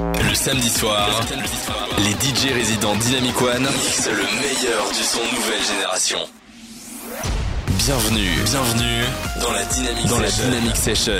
[0.00, 1.08] Le samedi soir,
[1.98, 6.18] les DJ résidents Dynamic One mixent le meilleur du son nouvelle génération.
[7.68, 9.04] Bienvenue, bienvenue
[9.42, 11.12] dans la Dynamic dans La Dynamic Session.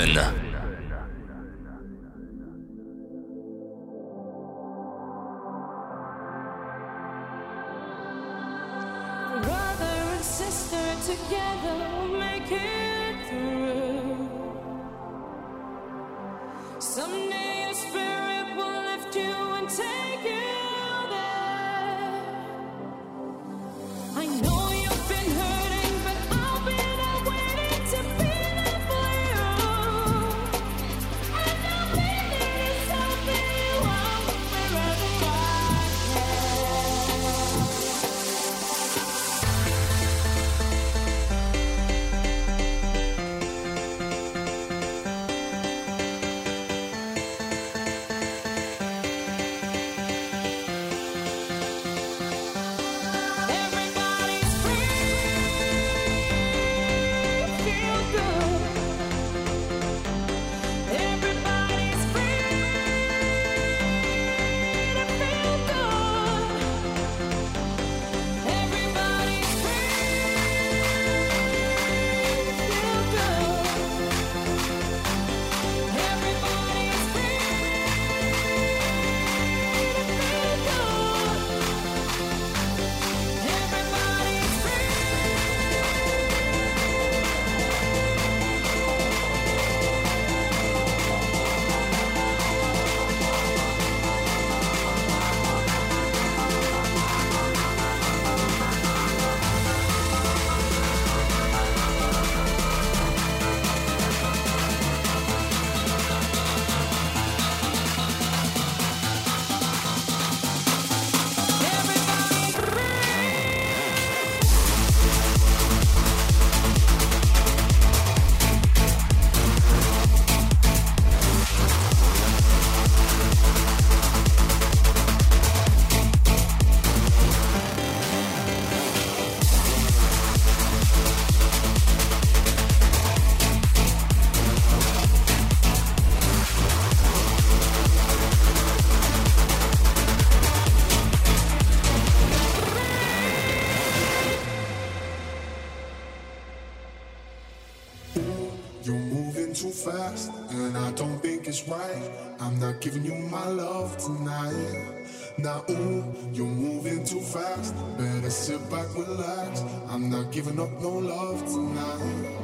[152.81, 155.05] Giving you my love tonight.
[155.37, 156.03] Now, ooh,
[156.33, 157.75] you're moving too fast.
[157.95, 159.63] Better sit back, relax.
[159.87, 162.39] I'm not giving up no love tonight.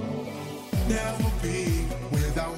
[0.87, 2.56] Never be without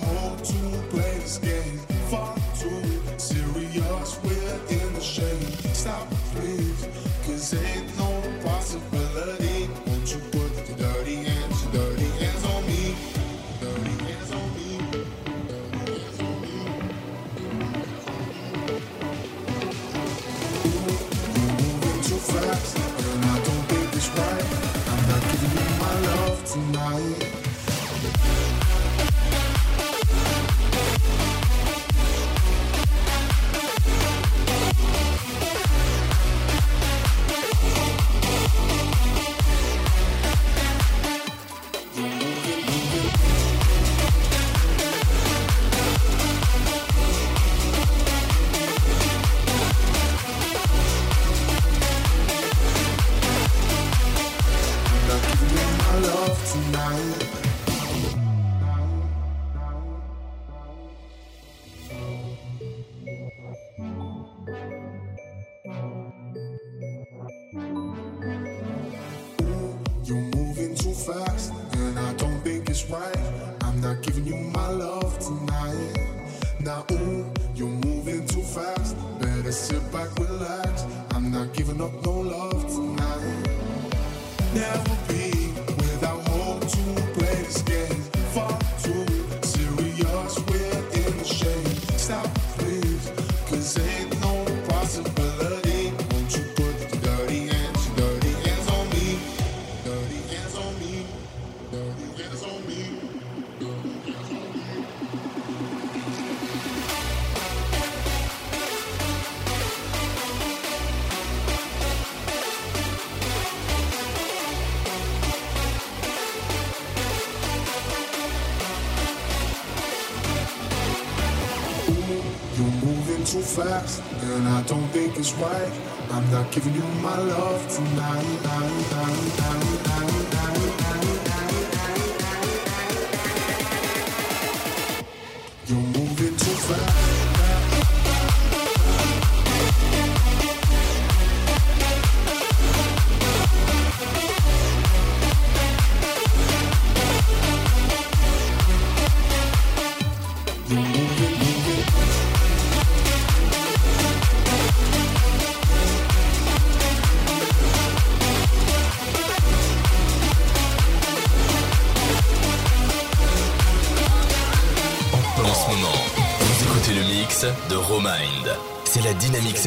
[123.37, 125.71] fast, and I don't think it's right.
[126.11, 128.39] I'm not giving you my love tonight.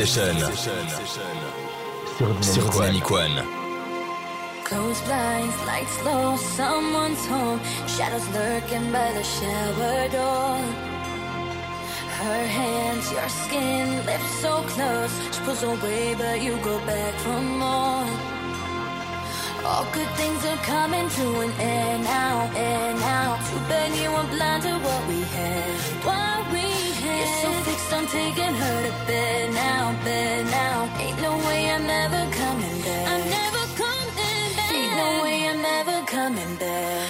[0.06, 0.36] Session.
[2.40, 3.44] Sur Dynamic One.
[4.64, 7.60] Closed blinds, lights low, someone's home.
[7.86, 10.58] Shadows lurking by the shower door.
[12.18, 15.12] Her hands, your skin, lips so close.
[15.32, 18.06] She pulls away, but you go back for more.
[19.64, 23.36] All good things are coming to an end now, end now.
[23.48, 25.70] Too bad you were blind to what we had,
[26.04, 26.71] what we
[27.18, 30.76] you're so fixed on taking her to bed now, bed now.
[31.04, 33.06] Ain't no way I'm ever coming back.
[33.12, 34.74] I'm never coming back.
[34.78, 37.01] Ain't no way I'm ever coming back.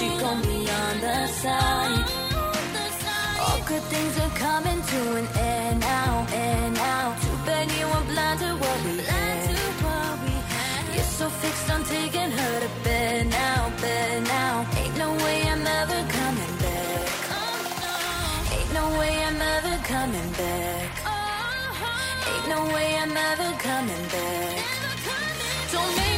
[0.00, 2.04] She gon' be on the side.
[3.44, 7.04] All good things are coming to an end now, end now.
[7.22, 9.50] Too bad you were blind to what we had.
[10.94, 14.54] You're so fixed on taking her to bed now, bed now.
[14.80, 17.08] Ain't no way I'm ever coming back.
[17.38, 18.56] Uh-huh.
[18.56, 20.88] Ain't no way I'm ever coming back.
[21.04, 22.30] Uh-huh.
[22.30, 24.64] Ain't no way I'm ever coming back.
[25.72, 26.09] Don't make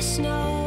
[0.00, 0.59] the snow.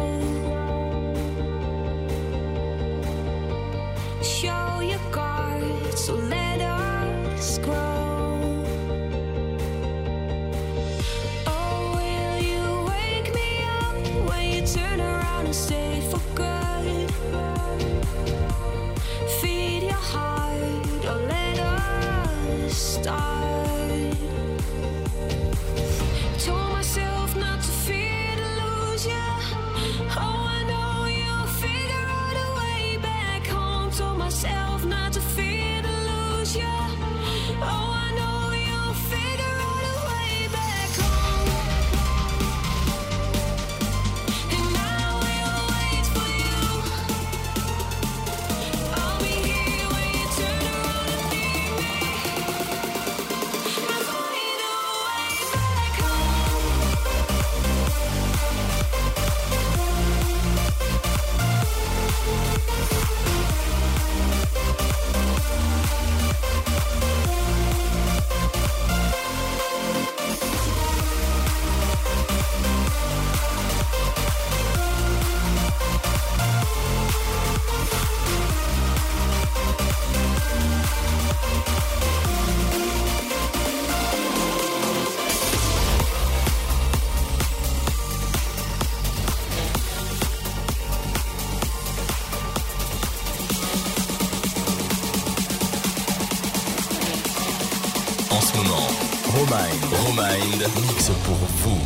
[100.68, 101.82] Mix pour vous.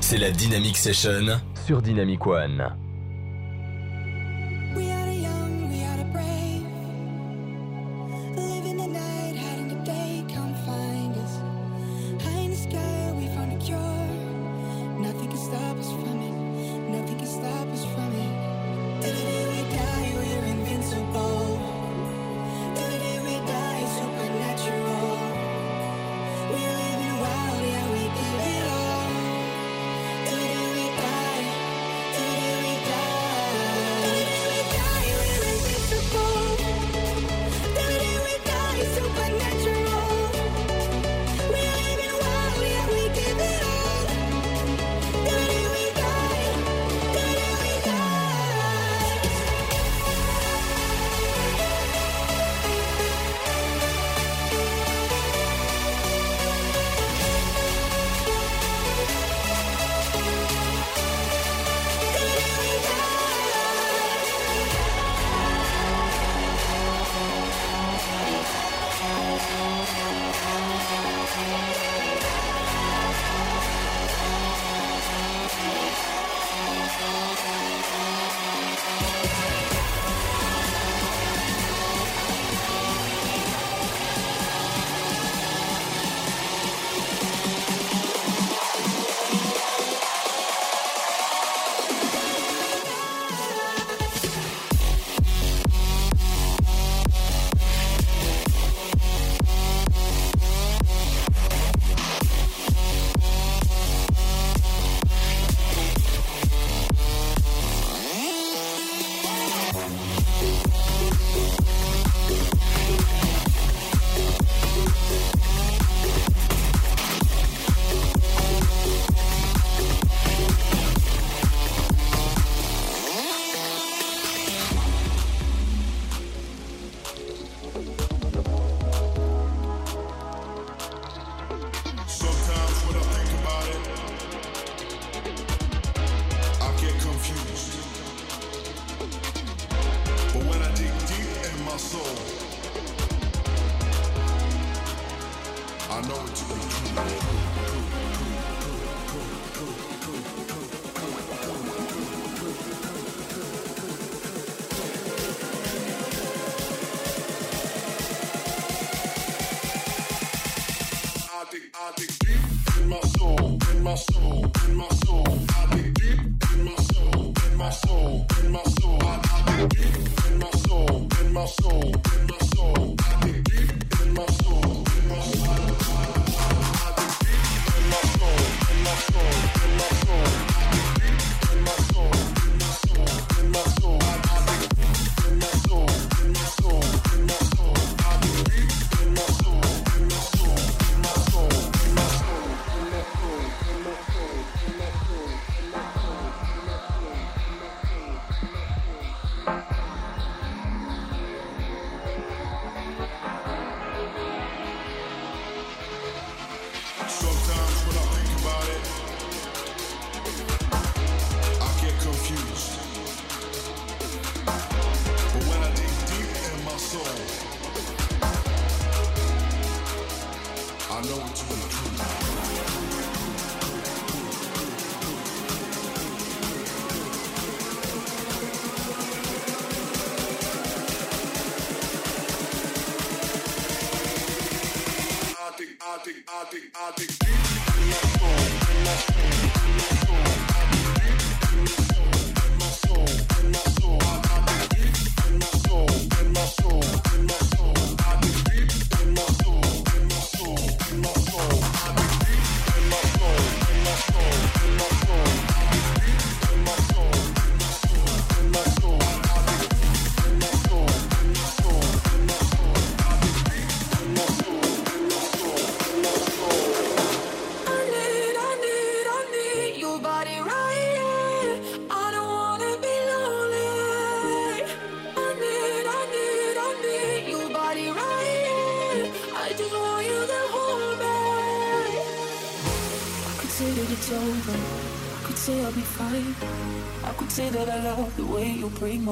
[0.00, 2.83] C'est la Dynamic Session sur Dynamic One.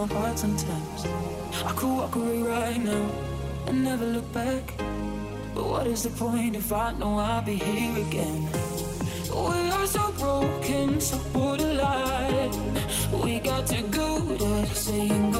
[0.09, 1.07] Sometimes.
[1.65, 3.11] I could walk away right now
[3.67, 4.75] and never look back.
[5.55, 8.49] But what is the point if I know I'll be here again?
[9.31, 12.51] We are so broken, so borderline.
[13.23, 15.32] We got too good at saying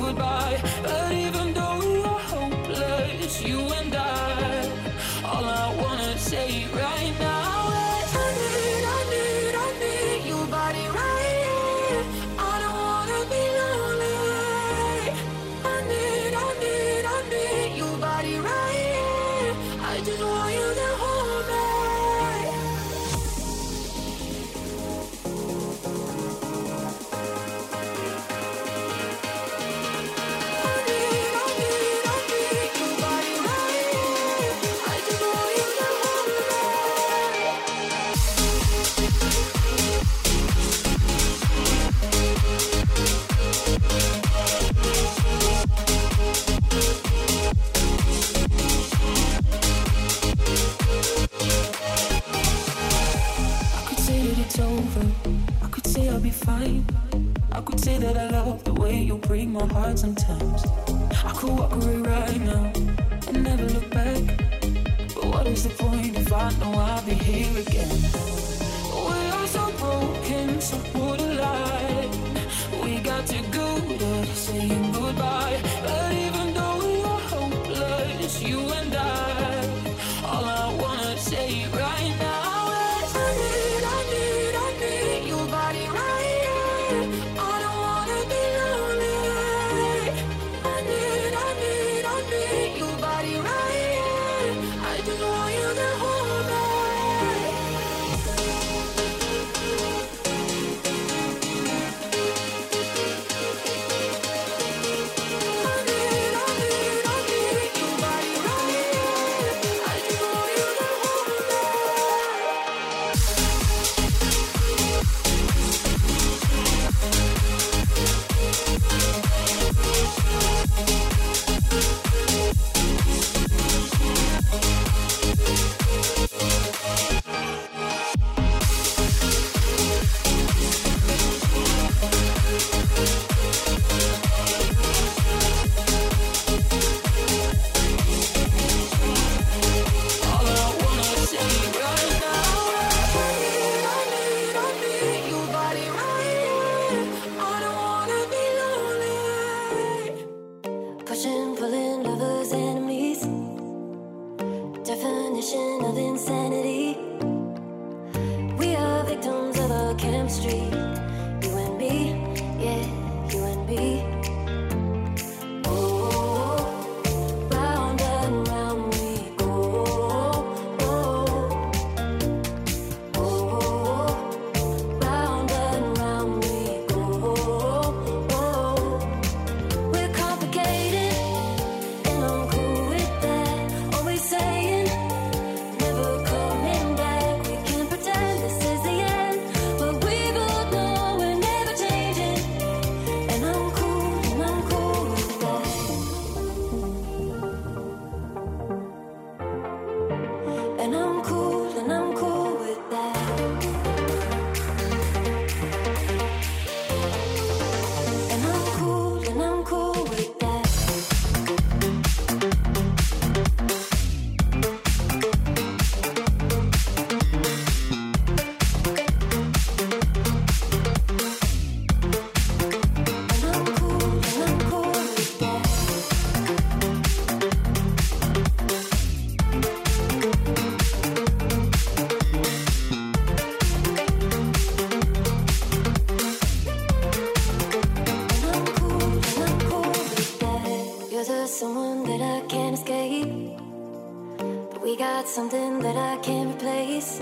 [245.43, 247.21] something that I can't replace.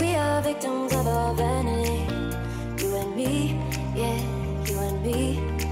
[0.00, 2.06] We are victims of our vanity.
[2.80, 3.58] You and me,
[3.96, 4.20] yeah,
[4.64, 5.67] you and me.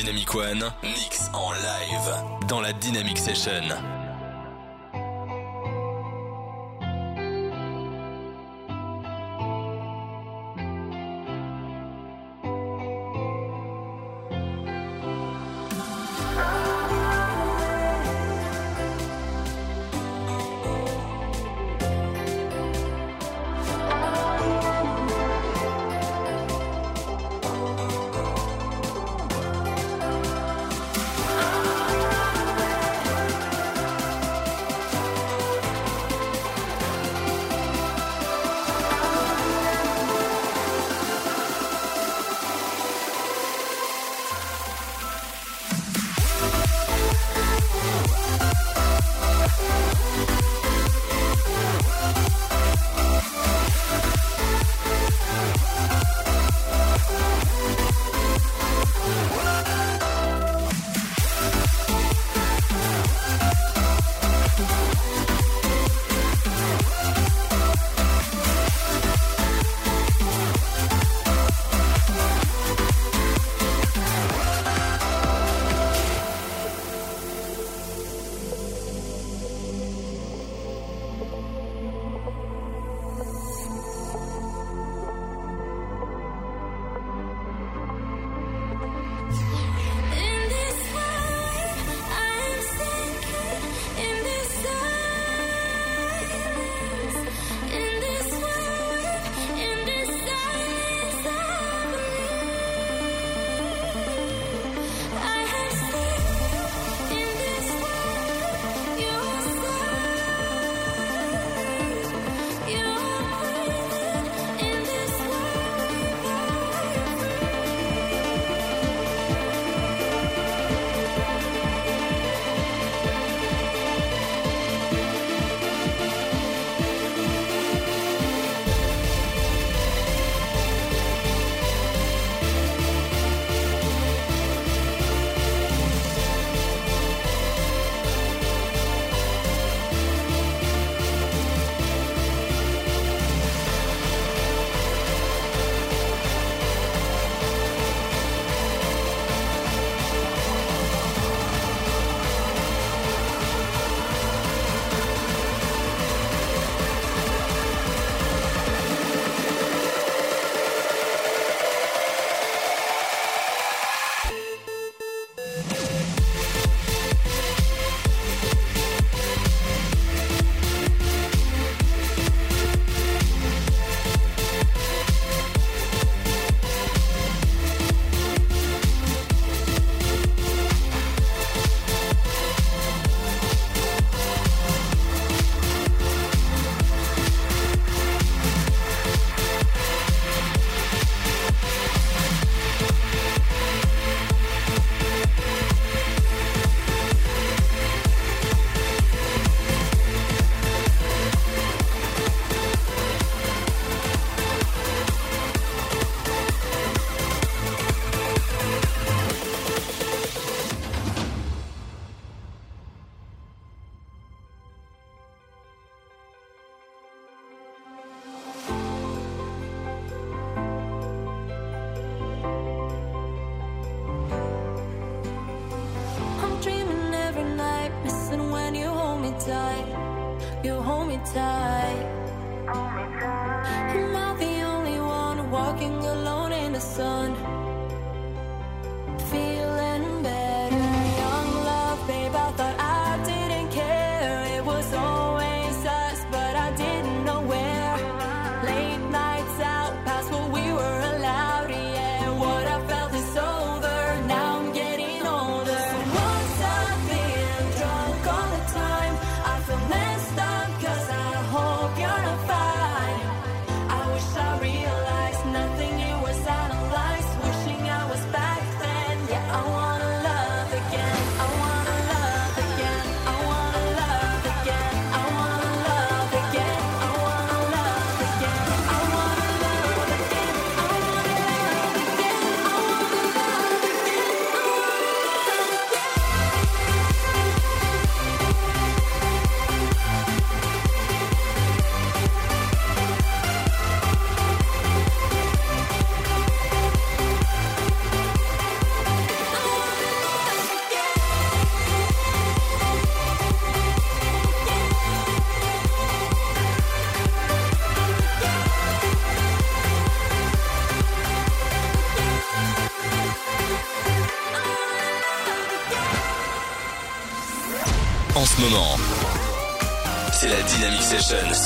[0.00, 3.60] Dynamic One, mix en live dans la Dynamic Session.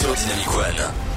[0.05, 1.14] sur Dynamic One.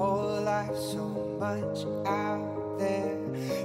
[0.00, 1.04] whole life, so
[1.38, 3.18] much out there.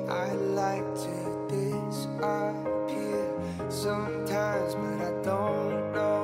[0.09, 1.15] I'd like to
[1.47, 3.23] disappear
[3.69, 6.14] sometimes, but I don't know.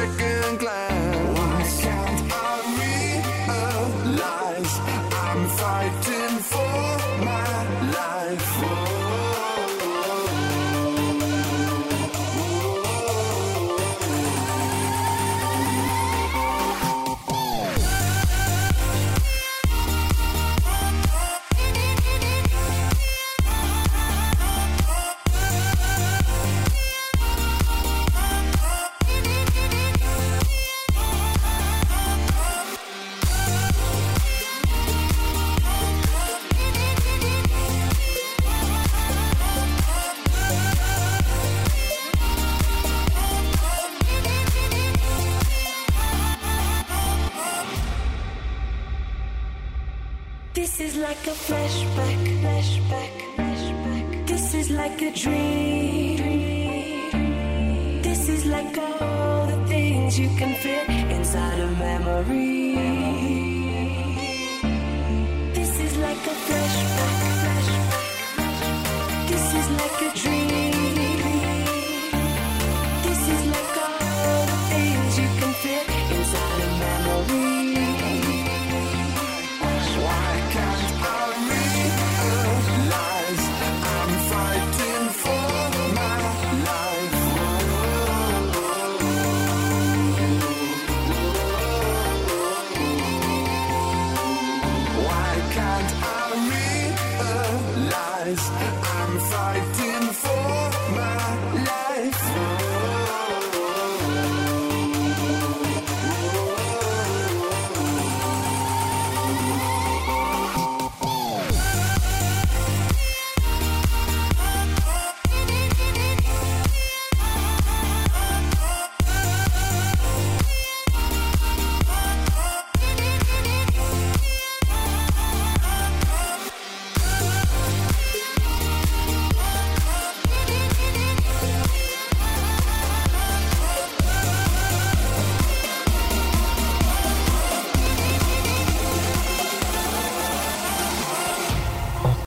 [0.00, 0.29] Without a